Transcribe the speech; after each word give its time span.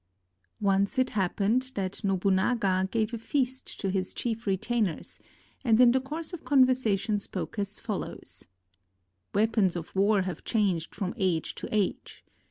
]Once 0.59 0.97
it 0.97 1.11
happened 1.11 1.71
that 1.75 2.03
Nobunaga 2.03 2.89
gave 2.91 3.13
a 3.13 3.19
feast 3.19 3.79
to 3.79 3.91
his 3.91 4.15
chief 4.15 4.47
retainers 4.47 5.19
and 5.63 5.79
in 5.79 5.91
the 5.91 5.99
course 6.01 6.33
of 6.33 6.43
conversation 6.43 7.19
spoke 7.19 7.59
as 7.59 7.77
follows: 7.77 8.47
"Weapons 9.35 9.75
of 9.75 9.95
war 9.95 10.23
have 10.23 10.43
changed 10.43 10.95
from 10.95 11.13
age 11.17 11.53
to 11.53 11.69
age. 11.71 12.25